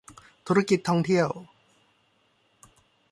[0.47, 1.29] ธุรกิจท่องเที่ยว